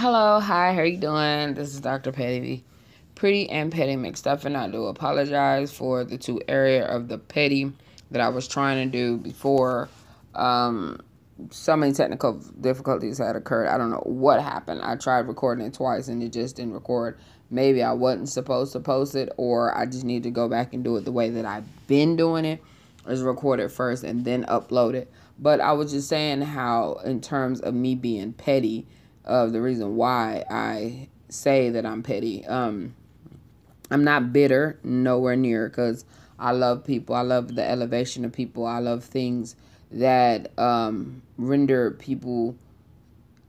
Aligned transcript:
Hello, 0.00 0.38
hi, 0.38 0.74
how 0.74 0.82
are 0.82 0.86
you 0.86 0.96
doing? 0.96 1.54
This 1.54 1.74
is 1.74 1.80
Dr. 1.80 2.12
Petty. 2.12 2.64
Pretty 3.16 3.50
and 3.50 3.72
petty 3.72 3.96
McStuffin', 3.96 4.44
and 4.44 4.56
I 4.56 4.68
do 4.68 4.86
apologize 4.86 5.72
for 5.72 6.04
the 6.04 6.16
two 6.16 6.40
area 6.46 6.86
of 6.86 7.08
the 7.08 7.18
petty 7.18 7.72
that 8.12 8.20
I 8.20 8.28
was 8.28 8.46
trying 8.46 8.88
to 8.88 8.96
do 8.96 9.16
before. 9.16 9.88
Um, 10.36 11.00
so 11.50 11.76
many 11.76 11.92
technical 11.94 12.34
difficulties 12.60 13.18
had 13.18 13.34
occurred. 13.34 13.66
I 13.66 13.76
don't 13.76 13.90
know 13.90 14.04
what 14.06 14.40
happened. 14.40 14.82
I 14.84 14.94
tried 14.94 15.26
recording 15.26 15.66
it 15.66 15.74
twice 15.74 16.06
and 16.06 16.22
it 16.22 16.32
just 16.32 16.54
didn't 16.54 16.74
record. 16.74 17.18
Maybe 17.50 17.82
I 17.82 17.90
wasn't 17.90 18.28
supposed 18.28 18.74
to 18.74 18.80
post 18.80 19.16
it, 19.16 19.32
or 19.36 19.76
I 19.76 19.84
just 19.84 20.04
need 20.04 20.22
to 20.22 20.30
go 20.30 20.48
back 20.48 20.74
and 20.74 20.84
do 20.84 20.96
it 20.96 21.06
the 21.06 21.12
way 21.12 21.28
that 21.30 21.44
I've 21.44 21.88
been 21.88 22.14
doing 22.14 22.44
it, 22.44 22.62
is 23.08 23.22
record 23.22 23.58
it 23.58 23.72
first 23.72 24.04
and 24.04 24.24
then 24.24 24.44
upload 24.44 24.94
it. 24.94 25.10
But 25.40 25.60
I 25.60 25.72
was 25.72 25.90
just 25.90 26.08
saying 26.08 26.42
how, 26.42 27.00
in 27.04 27.20
terms 27.20 27.60
of 27.60 27.74
me 27.74 27.96
being 27.96 28.32
petty, 28.32 28.86
of 29.28 29.52
the 29.52 29.60
reason 29.60 29.96
why 29.96 30.44
I 30.50 31.08
say 31.28 31.70
that 31.70 31.84
I'm 31.86 32.02
petty. 32.02 32.44
Um, 32.46 32.94
I'm 33.90 34.04
not 34.04 34.32
bitter, 34.32 34.78
nowhere 34.82 35.36
near, 35.36 35.68
because 35.68 36.04
I 36.38 36.52
love 36.52 36.84
people. 36.84 37.14
I 37.14 37.22
love 37.22 37.54
the 37.54 37.68
elevation 37.68 38.24
of 38.24 38.32
people. 38.32 38.66
I 38.66 38.78
love 38.78 39.04
things 39.04 39.56
that 39.90 40.58
um, 40.58 41.22
render 41.36 41.92
people 41.92 42.56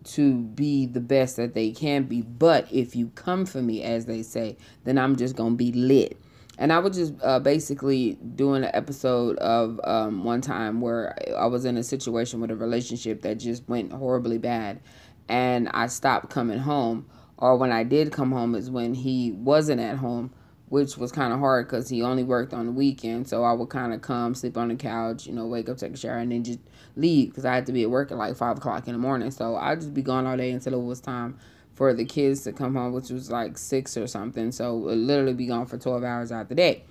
to 0.03 0.35
be 0.35 0.85
the 0.85 1.01
best 1.01 1.35
that 1.37 1.53
they 1.53 1.71
can 1.71 2.03
be. 2.03 2.21
But 2.21 2.71
if 2.71 2.95
you 2.95 3.11
come 3.15 3.45
for 3.45 3.61
me, 3.61 3.83
as 3.83 4.05
they 4.05 4.23
say, 4.23 4.57
then 4.85 4.97
I'm 4.97 5.15
just 5.15 5.35
going 5.35 5.53
to 5.53 5.57
be 5.57 5.71
lit. 5.71 6.19
And 6.57 6.73
I 6.73 6.79
was 6.79 6.97
just 6.97 7.13
uh, 7.23 7.39
basically 7.39 8.17
doing 8.35 8.63
an 8.63 8.71
episode 8.73 9.37
of 9.37 9.79
um, 9.85 10.23
one 10.25 10.41
time 10.41 10.81
where 10.81 11.17
I 11.37 11.45
was 11.45 11.63
in 11.63 11.77
a 11.77 11.83
situation 11.83 12.41
with 12.41 12.51
a 12.51 12.55
relationship 12.55 13.21
that 13.21 13.35
just 13.35 13.67
went 13.69 13.93
horribly 13.93 14.37
bad 14.37 14.81
and 15.29 15.69
I 15.69 15.87
stopped 15.87 16.29
coming 16.29 16.59
home. 16.59 17.05
Or 17.37 17.55
when 17.55 17.71
I 17.71 17.83
did 17.83 18.11
come 18.11 18.31
home 18.31 18.53
is 18.53 18.69
when 18.69 18.93
he 18.93 19.31
wasn't 19.31 19.79
at 19.79 19.95
home, 19.97 20.33
which 20.67 20.97
was 20.97 21.11
kind 21.11 21.31
of 21.31 21.39
hard 21.39 21.67
because 21.67 21.87
he 21.87 22.01
only 22.01 22.23
worked 22.23 22.53
on 22.53 22.65
the 22.65 22.71
weekend. 22.73 23.29
So 23.29 23.43
I 23.43 23.53
would 23.53 23.69
kind 23.69 23.93
of 23.93 24.01
come, 24.01 24.35
sleep 24.35 24.57
on 24.57 24.67
the 24.67 24.75
couch, 24.75 25.25
you 25.25 25.33
know, 25.33 25.45
wake 25.47 25.69
up, 25.69 25.77
take 25.77 25.93
a 25.93 25.97
shower, 25.97 26.17
and 26.17 26.31
then 26.31 26.43
just 26.43 26.59
leave 26.97 27.29
because 27.29 27.45
I 27.45 27.55
had 27.55 27.65
to 27.67 27.71
be 27.71 27.83
at 27.83 27.89
work 27.89 28.11
at 28.11 28.17
like 28.17 28.35
5 28.35 28.57
o'clock 28.57 28.87
in 28.87 28.93
the 28.93 28.99
morning. 28.99 29.31
So 29.31 29.55
I'd 29.55 29.79
just 29.79 29.93
be 29.93 30.01
gone 30.01 30.27
all 30.27 30.35
day 30.35 30.51
until 30.51 30.73
it 30.73 30.83
was 30.83 30.99
time 30.99 31.39
for 31.75 31.93
the 31.93 32.03
kids 32.03 32.43
to 32.43 32.51
come 32.51 32.75
home, 32.75 32.91
which 32.91 33.09
was 33.09 33.31
like 33.31 33.57
6 33.57 33.95
or 33.95 34.07
something. 34.07 34.51
So 34.51 34.89
it 34.89 34.95
literally 34.95 35.33
be 35.33 35.45
gone 35.45 35.65
for 35.65 35.77
12 35.77 36.03
hours 36.03 36.31
out 36.31 36.49
the 36.49 36.55
day. 36.55 36.83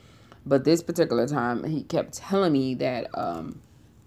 But 0.47 0.65
this 0.65 0.83
particular 0.83 1.27
time, 1.27 1.63
he 1.65 1.83
kept 1.83 2.15
telling 2.15 2.53
me 2.53 2.75
that 2.77 3.11
um, 3.13 3.61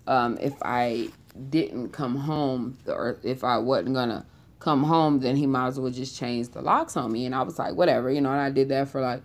um, 0.07 0.39
if 0.41 0.55
I 0.63 1.09
didn't 1.49 1.89
come 1.89 2.15
home 2.15 2.77
or 2.87 3.17
if 3.23 3.43
I 3.43 3.57
wasn't 3.57 3.95
gonna 3.95 4.25
come 4.59 4.83
home, 4.83 5.19
then 5.19 5.35
he 5.35 5.47
might 5.47 5.67
as 5.67 5.79
well 5.79 5.91
just 5.91 6.17
change 6.17 6.49
the 6.49 6.61
locks 6.61 6.95
on 6.95 7.11
me. 7.11 7.25
And 7.25 7.35
I 7.35 7.41
was 7.41 7.57
like, 7.57 7.75
whatever, 7.75 8.11
you 8.11 8.21
know, 8.21 8.31
and 8.31 8.41
I 8.41 8.49
did 8.49 8.69
that 8.69 8.89
for 8.89 9.01
like 9.01 9.23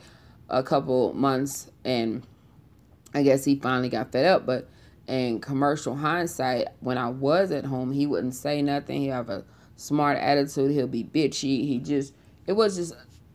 a 0.48 0.62
couple 0.62 1.12
months 1.12 1.70
and 1.84 2.26
I 3.14 3.22
guess 3.22 3.44
he 3.44 3.56
finally 3.56 3.88
got 3.88 4.12
fed 4.12 4.26
up. 4.26 4.46
But 4.46 4.68
in 5.06 5.40
commercial 5.40 5.94
hindsight, 5.94 6.68
when 6.80 6.98
I 6.98 7.10
was 7.10 7.50
at 7.50 7.64
home, 7.64 7.92
he 7.92 8.06
wouldn't 8.06 8.34
say 8.34 8.62
nothing. 8.62 9.00
He 9.00 9.08
have 9.08 9.30
a 9.30 9.44
smart 9.76 10.18
attitude. 10.18 10.72
He'll 10.72 10.86
be 10.86 11.04
bitchy. 11.04 11.66
He 11.66 11.78
just 11.78 12.14
it 12.46 12.52
was 12.52 12.76
just 12.76 12.94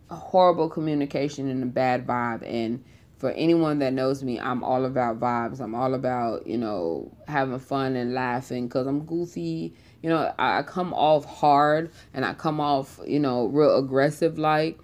horrible 0.09 0.69
communication 0.69 1.49
and 1.49 1.63
a 1.63 1.67
bad 1.67 2.05
vibe. 2.05 2.43
And 2.45 2.83
for 3.22 3.30
anyone 3.33 3.77
that 3.80 3.94
knows 3.94 4.23
me, 4.23 4.39
I'm 4.39 4.64
all 4.64 4.83
about 4.83 5.19
vibes. 5.19 5.61
I'm 5.61 5.75
all 5.75 5.94
about, 5.94 6.47
you 6.47 6.58
know, 6.58 7.16
having 7.28 7.59
fun 7.59 7.95
and 7.95 8.16
laughing 8.16 8.67
because 8.67 8.88
I'm 8.88 9.05
goofy. 9.05 9.75
You 10.02 10.09
know, 10.09 10.33
I, 10.39 10.63
come 10.63 10.91
off 10.95 11.25
hard 11.25 11.91
and 12.16 12.25
I 12.25 12.33
come 12.33 12.59
off, 12.59 13.00
you 13.05 13.19
know, 13.19 13.45
real 13.45 13.78
aggressive 13.78 14.39
like, 14.39 14.80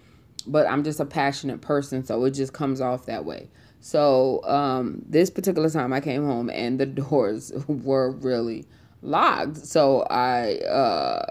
but 0.45 0.67
I'm 0.67 0.83
just 0.83 0.99
a 0.99 1.05
passionate 1.05 1.61
person. 1.61 2.05
So 2.05 2.23
it 2.25 2.31
just 2.31 2.53
comes 2.53 2.79
off 2.79 3.07
that 3.07 3.25
way. 3.25 3.49
So 3.79 4.43
um, 4.43 5.01
this 5.09 5.31
particular 5.31 5.71
time 5.71 5.91
I 5.91 5.99
came 5.99 6.23
home 6.23 6.51
and 6.51 6.79
the 6.79 6.85
doors 7.03 7.51
were 7.67 8.11
really 8.11 8.67
locked. 9.01 9.57
So 9.57 10.03
I 10.11 10.57
uh, 10.57 11.25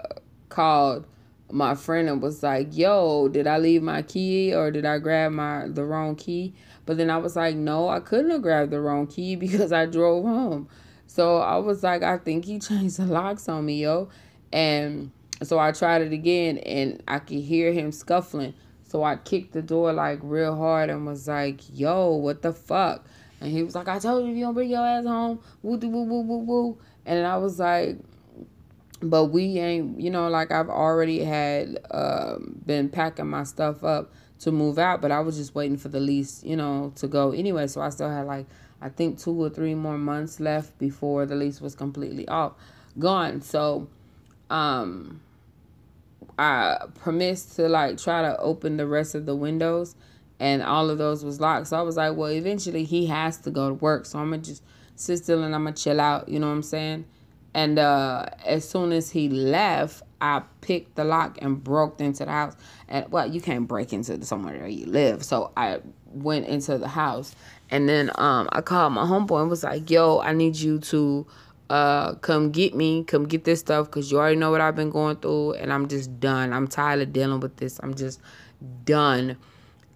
called 0.49 1.07
my 1.51 1.75
friend 1.75 2.09
and 2.09 2.21
was 2.21 2.43
like, 2.43 2.75
"Yo, 2.75 3.29
did 3.29 3.47
I 3.47 3.57
leave 3.57 3.81
my 3.81 4.01
key 4.01 4.53
or 4.53 4.71
did 4.71 4.85
I 4.85 4.99
grab 4.99 5.31
my 5.31 5.67
the 5.67 5.85
wrong 5.85 6.15
key?" 6.15 6.53
But 6.87 6.97
then 6.97 7.11
I 7.11 7.17
was 7.17 7.35
like, 7.35 7.55
"No, 7.55 7.89
I 7.89 7.99
couldn't 7.99 8.31
have 8.31 8.41
grabbed 8.41 8.71
the 8.71 8.81
wrong 8.81 9.05
key 9.05 9.35
because 9.45 9.71
I 9.71 9.85
drove 9.85 10.25
home." 10.25 10.67
So 11.05 11.37
I 11.37 11.57
was 11.57 11.83
like, 11.83 12.01
"I 12.01 12.17
think 12.17 12.45
he 12.45 12.57
changed 12.69 12.97
the 12.97 13.05
locks 13.05 13.47
on 13.47 13.65
me, 13.67 13.83
yo." 13.83 14.09
And 14.51 15.11
so 15.43 15.59
I 15.59 15.71
tried 15.73 16.01
it 16.01 16.13
again 16.13 16.57
and 16.59 17.03
I 17.07 17.19
could 17.19 17.37
hear 17.37 17.71
him 17.71 17.91
scuffling. 17.91 18.55
So 18.87 19.03
I 19.03 19.17
kicked 19.17 19.51
the 19.51 19.61
door 19.61 19.91
like 19.91 20.19
real 20.23 20.55
hard 20.55 20.89
and 20.89 21.05
was 21.05 21.27
like, 21.27 21.59
"Yo, 21.71 22.15
what 22.15 22.41
the 22.41 22.53
fuck?" 22.53 23.05
And 23.41 23.51
he 23.51 23.61
was 23.61 23.75
like, 23.75 23.87
"I 23.87 23.99
told 23.99 24.25
you 24.25 24.33
you 24.33 24.45
don't 24.45 24.55
bring 24.55 24.69
your 24.69 24.83
ass 24.83 25.05
home, 25.05 25.39
woo 25.61 25.77
woo 25.77 26.03
woo 26.03 26.21
woo 26.21 26.37
woo." 26.37 26.77
And 27.05 27.27
I 27.27 27.37
was 27.37 27.59
like, 27.59 27.97
but 29.01 29.25
we 29.25 29.59
ain't 29.59 29.99
you 29.99 30.09
know 30.09 30.27
like 30.27 30.51
i've 30.51 30.69
already 30.69 31.23
had 31.23 31.77
um, 31.91 32.59
been 32.65 32.89
packing 32.89 33.27
my 33.27 33.43
stuff 33.43 33.83
up 33.83 34.11
to 34.39 34.51
move 34.51 34.77
out 34.77 35.01
but 35.01 35.11
i 35.11 35.19
was 35.19 35.37
just 35.37 35.55
waiting 35.55 35.77
for 35.77 35.89
the 35.89 35.99
lease 35.99 36.43
you 36.43 36.55
know 36.55 36.91
to 36.95 37.07
go 37.07 37.31
anyway. 37.31 37.67
So 37.67 37.81
i 37.81 37.89
still 37.89 38.09
had 38.09 38.25
like 38.25 38.45
i 38.81 38.89
think 38.89 39.19
two 39.19 39.31
or 39.41 39.49
three 39.49 39.75
more 39.75 39.97
months 39.97 40.39
left 40.39 40.77
before 40.77 41.25
the 41.25 41.35
lease 41.35 41.59
was 41.61 41.75
completely 41.75 42.27
off 42.27 42.53
gone. 42.99 43.41
So 43.41 43.87
um 44.49 45.21
i 46.39 46.77
promised 46.95 47.55
to 47.55 47.67
like 47.67 47.97
try 47.97 48.21
to 48.21 48.37
open 48.39 48.77
the 48.77 48.87
rest 48.87 49.15
of 49.15 49.25
the 49.25 49.35
windows 49.35 49.95
and 50.39 50.61
all 50.61 50.89
of 50.89 50.97
those 50.99 51.25
was 51.25 51.39
locked. 51.39 51.67
So 51.67 51.77
i 51.77 51.81
was 51.81 51.97
like 51.97 52.15
well 52.15 52.31
eventually 52.31 52.83
he 52.83 53.07
has 53.07 53.37
to 53.39 53.51
go 53.51 53.69
to 53.69 53.73
work. 53.73 54.05
So 54.05 54.19
i'm 54.19 54.29
gonna 54.29 54.41
just 54.41 54.63
sit 54.95 55.17
still 55.17 55.43
and 55.43 55.55
i'm 55.55 55.63
gonna 55.63 55.75
chill 55.75 55.99
out. 55.99 56.29
You 56.29 56.39
know 56.39 56.47
what 56.47 56.53
i'm 56.53 56.63
saying? 56.63 57.05
And 57.53 57.79
uh, 57.79 58.25
as 58.45 58.69
soon 58.69 58.91
as 58.91 59.09
he 59.09 59.29
left, 59.29 60.03
I 60.21 60.41
picked 60.61 60.95
the 60.95 61.03
lock 61.03 61.37
and 61.41 61.63
broke 61.63 61.99
into 62.01 62.25
the 62.25 62.31
house. 62.31 62.55
And 62.87 63.09
well, 63.11 63.27
you 63.27 63.41
can't 63.41 63.67
break 63.67 63.93
into 63.93 64.23
somewhere 64.25 64.57
where 64.57 64.67
you 64.67 64.85
live. 64.85 65.23
So 65.23 65.51
I 65.55 65.79
went 66.05 66.47
into 66.47 66.77
the 66.77 66.87
house. 66.87 67.35
And 67.69 67.87
then 67.87 68.11
um, 68.15 68.49
I 68.51 68.61
called 68.61 68.93
my 68.93 69.03
homeboy 69.03 69.41
and 69.41 69.49
was 69.49 69.63
like, 69.63 69.89
yo, 69.89 70.19
I 70.19 70.33
need 70.33 70.55
you 70.55 70.79
to 70.79 71.27
uh, 71.69 72.13
come 72.15 72.51
get 72.51 72.73
me, 72.73 73.03
come 73.03 73.27
get 73.27 73.43
this 73.43 73.59
stuff 73.59 73.87
because 73.87 74.11
you 74.11 74.17
already 74.17 74.37
know 74.37 74.51
what 74.51 74.61
I've 74.61 74.75
been 74.75 74.89
going 74.89 75.17
through. 75.17 75.53
And 75.53 75.71
I'm 75.71 75.87
just 75.87 76.19
done. 76.19 76.53
I'm 76.53 76.67
tired 76.67 77.01
of 77.01 77.13
dealing 77.13 77.39
with 77.39 77.57
this. 77.57 77.79
I'm 77.83 77.93
just 77.93 78.21
done. 78.85 79.37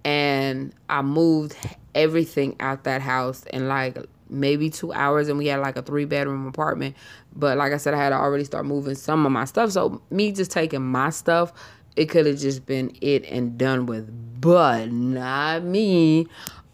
And 0.03 0.73
I 0.89 1.01
moved 1.01 1.55
everything 1.95 2.55
out 2.59 2.83
that 2.85 3.01
house 3.01 3.45
and 3.51 3.67
like 3.67 3.97
maybe 4.31 4.69
two 4.69 4.93
hours 4.93 5.27
and 5.27 5.37
we 5.37 5.47
had 5.47 5.59
like 5.59 5.75
a 5.77 5.81
three 5.81 6.05
bedroom 6.05 6.47
apartment. 6.47 6.95
But 7.35 7.57
like 7.57 7.73
i 7.73 7.77
said 7.77 7.93
i 7.93 7.97
had 7.97 8.09
to 8.09 8.15
already 8.15 8.43
start 8.43 8.65
moving 8.65 8.95
some 8.95 9.25
of 9.25 9.31
my 9.31 9.45
stuff. 9.45 9.71
So 9.71 10.01
me 10.09 10.31
just 10.31 10.51
taking 10.51 10.81
my 10.81 11.09
stuff 11.09 11.53
it 11.95 12.05
could 12.05 12.25
have 12.25 12.37
just 12.37 12.65
been 12.65 12.95
it 13.01 13.25
and 13.25 13.57
done 13.57 13.85
with. 13.85 14.09
But 14.41 14.91
not 14.91 15.63
me 15.63 16.27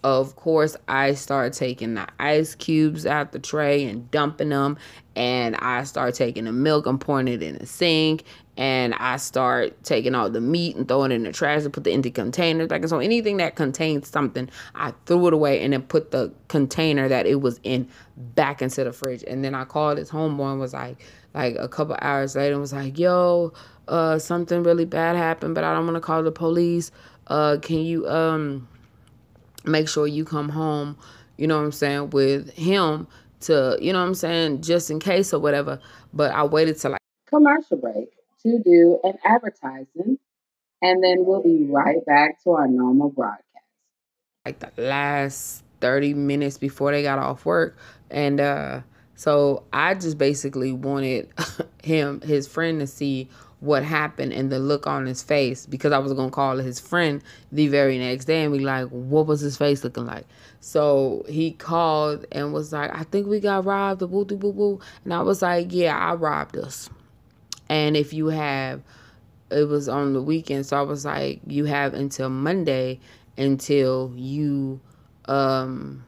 of 0.04 0.36
course 0.36 0.76
i 0.88 1.14
start 1.14 1.54
taking 1.54 1.96
the 1.96 2.08
ice 2.20 2.56
cubes 2.56 3.06
out 3.06 3.32
the 3.32 3.40
tray 3.40 3.86
and 3.86 4.10
dumping 4.12 4.50
them 4.50 4.78
and 5.16 5.56
i 5.58 5.84
start 5.84 6.14
taking 6.14 6.46
the 6.46 6.52
milk 6.52 6.86
and 6.86 7.02
pouring 7.02 7.28
it 7.28 7.42
in 7.42 7.58
the 7.58 7.66
sink 7.66 8.24
and 8.58 8.96
I 8.96 9.18
start 9.18 9.84
taking 9.84 10.16
all 10.16 10.32
the 10.32 10.42
meat 10.42 10.76
and 10.76 10.88
throwing 10.88 11.12
it 11.12 11.16
in 11.16 11.24
the 11.24 11.32
trash 11.32 11.64
and 11.64 11.72
put 11.72 11.84
the 11.84 11.92
empty 11.92 12.10
containers 12.10 12.68
back. 12.68 12.82
And 12.82 12.90
so 12.90 12.98
anything 12.98 13.38
that 13.38 13.56
contains 13.56 14.10
something, 14.10 14.50
I 14.74 14.94
threw 15.06 15.28
it 15.28 15.34
away 15.34 15.62
and 15.64 15.74
then 15.74 15.84
put 15.84 16.10
the 16.10 16.34
container 16.48 17.08
that 17.08 17.28
it 17.28 17.42
was 17.42 17.60
in 17.64 17.88
back 18.18 18.64
into 18.64 18.84
the 18.84 18.92
fridge. 18.92 19.24
And 19.28 19.46
then 19.46 19.54
I 19.54 19.64
called 19.64 20.00
his 20.00 20.10
homeboy 20.10 20.54
and 20.54 20.60
was 20.60 20.74
like, 20.74 20.98
like 21.36 21.56
a 21.56 21.68
couple 21.68 21.96
hours 22.02 22.36
later, 22.36 22.54
and 22.54 22.62
was 22.62 22.74
like, 22.74 22.98
"Yo, 22.98 23.54
uh, 23.88 24.18
something 24.18 24.64
really 24.64 24.86
bad 24.86 25.16
happened, 25.16 25.54
but 25.54 25.64
I 25.64 25.74
don't 25.76 25.86
want 25.86 25.96
to 25.96 26.02
call 26.02 26.24
the 26.24 26.32
police. 26.32 26.90
Uh, 27.28 27.58
can 27.62 27.78
you 27.78 28.08
um 28.08 28.68
make 29.66 29.88
sure 29.88 30.08
you 30.08 30.26
come 30.26 30.50
home? 30.50 30.98
You 31.38 31.48
know 31.48 31.58
what 31.58 31.66
I'm 31.66 31.72
saying 31.72 32.10
with 32.12 32.52
him." 32.54 33.08
To 33.42 33.78
you 33.80 33.94
know 33.94 34.00
what 34.00 34.08
I'm 34.08 34.16
saying, 34.16 34.64
just 34.64 34.90
in 34.90 35.00
case 35.00 35.32
or 35.32 35.40
whatever. 35.40 35.80
But 36.12 36.32
I 36.32 36.44
waited 36.44 36.80
till 36.80 36.92
like 36.92 37.02
commercial 37.30 37.78
break 37.78 38.10
to 38.42 38.60
do 38.64 39.00
an 39.04 39.14
advertising, 39.24 40.18
and 40.82 41.04
then 41.04 41.18
we'll 41.20 41.44
be 41.44 41.68
right 41.70 42.04
back 42.06 42.44
to 42.44 42.52
our 42.52 42.68
normal 42.68 43.10
broadcast. 43.10 43.44
Like 44.44 44.60
the 44.60 44.72
last 44.82 45.64
30 45.82 46.14
minutes 46.14 46.58
before 46.58 46.92
they 46.92 47.04
got 47.04 47.20
off 47.20 47.46
work. 47.46 47.78
And 48.10 48.40
uh, 48.40 48.82
so 49.18 49.64
I 49.74 49.96
just 49.96 50.18
basically 50.18 50.72
wanted 50.72 51.28
him, 51.84 52.22
his 52.22 52.48
friend, 52.48 52.80
to 52.80 52.88
see 52.88 53.28
what 53.60 53.84
happened 53.84 54.32
and 54.32 54.52
the 54.52 54.60
look 54.60 54.86
on 54.86 55.08
his 55.08 55.24
face 55.24 55.66
because 55.66 55.92
I 55.92 55.98
was 55.98 56.14
gonna 56.14 56.30
call 56.30 56.58
his 56.58 56.80
friend 56.80 57.24
the 57.52 57.68
very 57.68 57.98
next 57.98 58.26
day 58.26 58.44
and 58.44 58.54
be 58.54 58.60
like, 58.60 58.88
what 58.90 59.26
was 59.26 59.42
his 59.42 59.58
face 59.58 59.84
looking 59.84 60.06
like? 60.06 60.26
So 60.60 61.26
he 61.28 61.52
called 61.52 62.26
and 62.32 62.54
was 62.54 62.72
like, 62.72 62.96
I 62.96 63.04
think 63.04 63.26
we 63.26 63.40
got 63.40 63.66
robbed, 63.66 64.00
the 64.00 64.08
woo 64.08 64.24
boo 64.24 64.38
boo. 64.38 64.80
And 65.04 65.14
I 65.14 65.22
was 65.22 65.42
like, 65.42 65.74
Yeah, 65.74 65.98
I 65.98 66.14
robbed 66.14 66.56
us. 66.56 66.90
And 67.70 67.98
if 67.98 68.14
you 68.14 68.28
have 68.28 68.84
it 69.50 69.68
was 69.68 69.90
on 69.90 70.14
the 70.14 70.22
weekend, 70.22 70.68
so 70.68 70.78
I 70.78 70.82
was 70.82 71.06
like, 71.06 71.42
you 71.48 71.66
have 71.66 71.96
until 71.96 72.30
Monday 72.30 73.00
until 73.38 74.14
you 74.16 74.80
um 75.26 76.04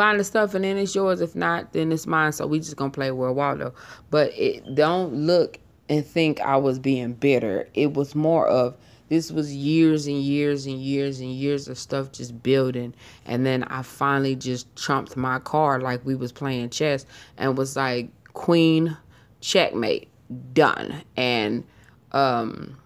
find 0.00 0.18
the 0.18 0.24
stuff 0.24 0.54
and 0.54 0.64
then 0.64 0.78
it's 0.78 0.94
yours. 0.94 1.20
If 1.20 1.36
not, 1.36 1.74
then 1.74 1.92
it's 1.92 2.06
mine. 2.06 2.32
So 2.32 2.46
we 2.46 2.58
just 2.58 2.74
gonna 2.74 2.90
play 2.90 3.10
Where 3.10 3.32
Waldo. 3.32 3.74
But 4.08 4.32
it 4.34 4.74
don't 4.74 5.12
look 5.12 5.58
and 5.90 6.06
think 6.06 6.40
I 6.40 6.56
was 6.56 6.78
being 6.78 7.12
bitter. 7.12 7.68
It 7.74 7.92
was 7.92 8.14
more 8.14 8.48
of 8.48 8.78
this 9.10 9.30
was 9.30 9.54
years 9.54 10.06
and 10.06 10.22
years 10.22 10.64
and 10.64 10.80
years 10.80 11.20
and 11.20 11.30
years 11.30 11.68
of 11.68 11.76
stuff 11.76 12.12
just 12.12 12.42
building 12.42 12.94
and 13.26 13.44
then 13.44 13.64
I 13.64 13.82
finally 13.82 14.36
just 14.36 14.74
trumped 14.74 15.16
my 15.16 15.40
card 15.40 15.82
like 15.82 16.06
we 16.06 16.14
was 16.14 16.32
playing 16.32 16.70
chess 16.70 17.04
and 17.36 17.58
was 17.58 17.76
like 17.76 18.08
queen 18.32 18.96
checkmate 19.40 20.08
done 20.54 21.02
and 21.16 21.64
um 22.12 22.78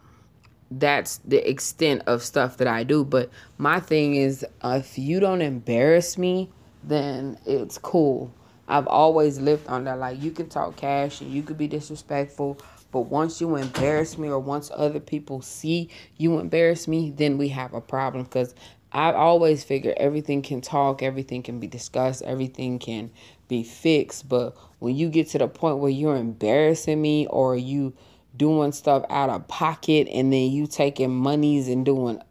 that's 0.71 1.19
the 1.27 1.47
extent 1.49 2.03
of 2.07 2.23
stuff 2.23 2.57
that 2.57 2.69
I 2.69 2.85
do 2.85 3.05
but 3.05 3.29
my 3.59 3.81
thing 3.81 4.15
is 4.15 4.47
if 4.65 4.99
you 4.99 5.21
don't 5.21 5.43
embarrass 5.43 6.17
me 6.17 6.49
then 6.87 7.39
it's 7.47 7.79
cool 7.79 8.33
I've 8.67 8.87
always 8.87 9.39
lived 9.39 9.67
on 9.69 9.85
that 9.85 9.99
like 9.99 10.23
you 10.23 10.31
can 10.31 10.49
talk 10.49 10.77
cash 10.77 11.21
and 11.21 11.33
you 11.33 11.43
could 11.43 11.59
be 11.59 11.69
disrespectful 11.69 12.59
but 12.95 13.07
once 13.07 13.41
you 13.41 13.57
embarrass 13.57 14.17
me 14.17 14.29
or 14.29 14.39
once 14.39 14.71
other 14.73 15.01
people 15.01 15.43
see 15.43 15.91
you 16.17 16.39
embarrass 16.39 16.87
me, 16.87 17.11
then 17.11 17.39
we 17.39 17.49
have 17.49 17.75
a 17.75 17.81
problem 17.81 18.23
because 18.23 18.55
I 18.93 19.13
always 19.13 19.65
figure 19.65 19.93
everything 19.97 20.43
can 20.43 20.61
talk, 20.61 21.03
everything 21.03 21.43
can 21.43 21.59
be 21.59 21.67
discussed, 21.67 22.23
everything 22.23 22.79
can 22.79 23.11
be 23.49 23.65
fixed. 23.65 24.29
But 24.29 24.57
when 24.79 24.95
you 24.95 25.09
get 25.09 25.27
to 25.31 25.39
the 25.39 25.49
point 25.49 25.79
where 25.79 25.91
you're 25.91 26.15
embarrassing 26.15 27.03
me 27.03 27.27
or 27.27 27.57
you 27.57 27.95
doing 28.37 28.71
stuff 28.71 29.05
out 29.11 29.29
of 29.29 29.49
pocket 29.49 30.07
and 30.13 30.33
then 30.33 30.53
you 30.53 30.69
taking 30.69 31.13
monies 31.13 31.67
and 31.67 31.85
doing 31.85 32.23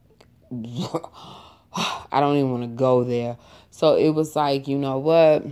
I 1.76 2.22
don't 2.22 2.38
even 2.38 2.52
want 2.52 2.64
to 2.64 2.68
go 2.68 3.04
there. 3.04 3.36
So 3.76 3.96
it 3.96 4.12
was 4.12 4.36
like, 4.36 4.68
you 4.68 4.78
know 4.78 5.00
what? 5.00 5.44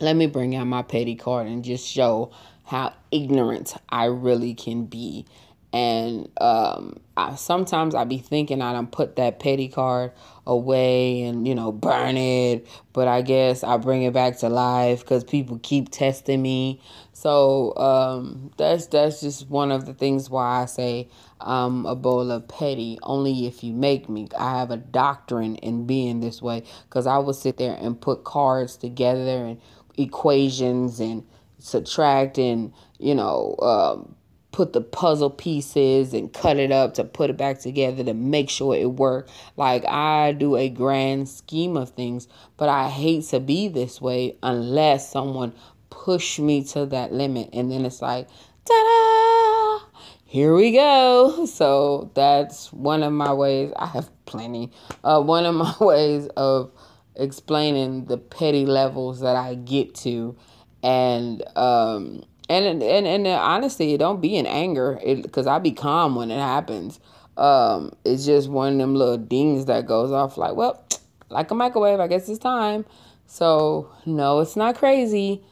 Let 0.00 0.16
me 0.16 0.26
bring 0.26 0.56
out 0.56 0.66
my 0.66 0.82
petty 0.82 1.14
card 1.14 1.46
and 1.46 1.62
just 1.62 1.86
show 1.86 2.32
how 2.64 2.94
ignorant 3.12 3.74
I 3.88 4.06
really 4.06 4.54
can 4.54 4.86
be. 4.86 5.24
And 5.72 6.30
um, 6.40 7.00
I, 7.16 7.34
sometimes 7.34 7.94
I 7.94 8.04
be 8.04 8.18
thinking 8.18 8.62
I 8.62 8.72
don't 8.72 8.90
put 8.90 9.16
that 9.16 9.40
petty 9.40 9.68
card 9.68 10.12
away 10.46 11.22
and 11.22 11.46
you 11.46 11.54
know 11.54 11.72
burn 11.72 12.16
it, 12.16 12.66
but 12.92 13.08
I 13.08 13.22
guess 13.22 13.64
I 13.64 13.76
bring 13.76 14.02
it 14.02 14.12
back 14.12 14.38
to 14.38 14.48
life 14.48 15.00
because 15.00 15.24
people 15.24 15.58
keep 15.62 15.90
testing 15.90 16.40
me. 16.40 16.80
So 17.12 17.76
um, 17.76 18.52
that's 18.56 18.86
that's 18.86 19.20
just 19.20 19.48
one 19.48 19.72
of 19.72 19.86
the 19.86 19.94
things 19.94 20.30
why 20.30 20.62
I 20.62 20.66
say 20.66 21.08
I'm 21.40 21.84
a 21.86 21.94
bowl 21.94 22.30
of 22.30 22.48
petty. 22.48 22.98
Only 23.02 23.46
if 23.46 23.64
you 23.64 23.72
make 23.72 24.08
me. 24.08 24.28
I 24.38 24.58
have 24.58 24.70
a 24.70 24.76
doctrine 24.76 25.56
in 25.56 25.86
being 25.86 26.20
this 26.20 26.40
way 26.40 26.62
because 26.88 27.06
I 27.06 27.18
will 27.18 27.34
sit 27.34 27.56
there 27.56 27.76
and 27.80 28.00
put 28.00 28.24
cards 28.24 28.76
together 28.76 29.44
and 29.44 29.60
equations 29.98 31.00
and 31.00 31.26
subtract 31.58 32.38
and 32.38 32.72
you 32.98 33.14
know 33.14 33.56
um, 33.62 34.14
put 34.56 34.72
the 34.72 34.80
puzzle 34.80 35.28
pieces 35.28 36.14
and 36.14 36.32
cut 36.32 36.56
it 36.56 36.72
up 36.72 36.94
to 36.94 37.04
put 37.04 37.28
it 37.28 37.36
back 37.36 37.60
together 37.60 38.02
to 38.02 38.14
make 38.14 38.48
sure 38.48 38.74
it 38.74 38.90
work. 38.92 39.28
Like 39.58 39.84
i 39.84 40.32
do 40.32 40.56
a 40.56 40.70
grand 40.70 41.28
scheme 41.28 41.76
of 41.76 41.90
things 41.90 42.26
but 42.56 42.70
i 42.70 42.88
hate 42.88 43.24
to 43.26 43.38
be 43.38 43.68
this 43.68 44.00
way 44.00 44.38
unless 44.42 45.12
someone 45.12 45.52
push 45.90 46.38
me 46.38 46.64
to 46.64 46.86
that 46.86 47.12
limit. 47.12 47.50
And 47.52 47.70
then 47.70 47.84
it's 47.84 48.00
like 48.00 48.28
ta-da 48.64 49.80
here 50.24 50.54
we 50.54 50.72
go. 50.72 51.46
So 51.48 52.10
that's 52.14 52.72
one 52.72 53.02
of 53.02 53.12
my 53.12 53.34
ways. 53.34 53.72
I 53.76 53.86
have 53.88 54.10
plenty. 54.24 54.72
Uh, 55.04 55.20
one 55.22 55.44
of 55.44 55.54
my 55.66 55.74
ways 55.78 56.28
of 56.38 56.72
explaining 57.14 58.06
the 58.06 58.16
petty 58.18 58.66
levels 58.66 59.20
that 59.20 59.36
i 59.36 59.54
get 59.54 59.94
to 59.94 60.36
and 60.82 61.42
um 61.56 62.22
and 62.48 62.82
and 62.82 63.06
and 63.06 63.26
honestly, 63.26 63.96
don't 63.96 64.20
be 64.20 64.36
in 64.36 64.46
anger, 64.46 64.98
because 65.04 65.46
I 65.46 65.58
be 65.58 65.72
calm 65.72 66.14
when 66.14 66.30
it 66.30 66.38
happens. 66.38 67.00
Um, 67.36 67.92
it's 68.04 68.24
just 68.24 68.48
one 68.48 68.74
of 68.74 68.78
them 68.78 68.94
little 68.94 69.18
dings 69.18 69.66
that 69.66 69.86
goes 69.86 70.10
off. 70.10 70.36
Like, 70.36 70.54
well, 70.54 70.84
like 71.28 71.50
a 71.50 71.54
microwave, 71.54 72.00
I 72.00 72.06
guess 72.06 72.28
it's 72.28 72.38
time. 72.38 72.84
So 73.26 73.90
no, 74.06 74.40
it's 74.40 74.56
not 74.56 74.76
crazy. 74.76 75.42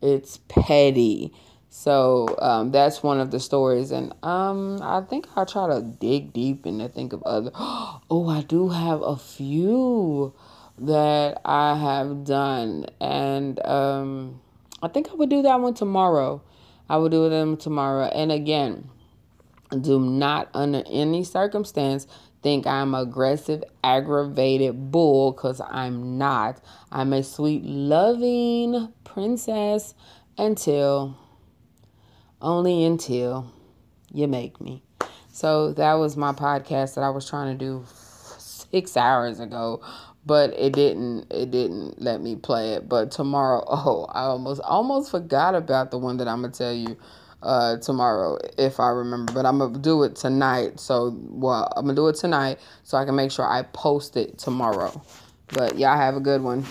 It's 0.00 0.38
petty. 0.48 1.32
So 1.74 2.36
um, 2.38 2.70
that's 2.70 3.02
one 3.02 3.18
of 3.18 3.30
the 3.30 3.40
stories, 3.40 3.92
and 3.92 4.12
um, 4.22 4.78
I 4.82 5.00
think 5.00 5.26
I'll 5.34 5.46
try 5.46 5.68
to 5.68 5.80
dig 5.80 6.34
deep 6.34 6.66
and 6.66 6.80
to 6.80 6.88
think 6.88 7.12
of 7.12 7.22
other. 7.22 7.50
Oh, 8.10 8.28
I 8.28 8.42
do 8.42 8.68
have 8.68 9.00
a 9.00 9.16
few 9.16 10.34
that 10.78 11.40
I 11.46 11.78
have 11.78 12.24
done, 12.24 12.86
and 13.00 13.64
um, 13.64 14.42
I 14.82 14.88
think 14.88 15.08
I 15.10 15.14
would 15.14 15.30
do 15.30 15.42
that 15.42 15.60
one 15.60 15.74
tomorrow. 15.74 16.42
I 16.88 16.96
will 16.96 17.08
do 17.08 17.28
them 17.28 17.56
tomorrow. 17.56 18.06
And 18.06 18.32
again, 18.32 18.90
do 19.80 20.00
not 20.00 20.50
under 20.52 20.82
any 20.90 21.24
circumstance 21.24 22.06
think 22.42 22.66
I'm 22.66 22.94
aggressive, 22.94 23.62
aggravated 23.84 24.90
bull 24.90 25.32
because 25.32 25.60
I'm 25.60 26.18
not. 26.18 26.60
I'm 26.90 27.12
a 27.12 27.22
sweet, 27.22 27.64
loving 27.64 28.92
princess 29.04 29.94
until, 30.36 31.16
only 32.40 32.84
until 32.84 33.52
you 34.12 34.26
make 34.26 34.60
me. 34.60 34.82
So 35.32 35.72
that 35.74 35.94
was 35.94 36.16
my 36.16 36.32
podcast 36.32 36.96
that 36.96 37.04
I 37.04 37.10
was 37.10 37.28
trying 37.28 37.56
to 37.56 37.64
do 37.64 37.84
six 38.38 38.96
hours 38.96 39.38
ago 39.40 39.82
but 40.26 40.52
it 40.58 40.72
didn't 40.72 41.26
it 41.32 41.50
didn't 41.50 42.00
let 42.00 42.20
me 42.20 42.36
play 42.36 42.74
it. 42.74 42.88
But 42.88 43.10
tomorrow 43.10 43.64
oh 43.68 44.06
i 44.12 44.22
almost 44.24 44.60
almost 44.62 45.10
forgot 45.10 45.54
about 45.54 45.90
the 45.90 45.98
one 45.98 46.16
that 46.18 46.28
i'm 46.28 46.42
gonna 46.42 46.52
tell 46.52 46.72
you 46.72 46.96
uh 47.42 47.78
tomorrow 47.78 48.38
if 48.58 48.80
i 48.80 48.88
remember. 48.88 49.32
But 49.32 49.46
i'm 49.46 49.58
gonna 49.58 49.78
do 49.78 50.02
it 50.04 50.16
tonight. 50.16 50.80
So 50.80 51.16
well 51.28 51.72
i'm 51.76 51.86
gonna 51.86 51.96
do 51.96 52.08
it 52.08 52.16
tonight 52.16 52.58
so 52.84 52.98
i 52.98 53.04
can 53.04 53.14
make 53.16 53.32
sure 53.32 53.48
i 53.48 53.62
post 53.62 54.16
it 54.16 54.38
tomorrow. 54.38 55.02
But 55.48 55.78
y'all 55.78 55.96
have 55.96 56.16
a 56.16 56.20
good 56.20 56.42
one 56.42 56.64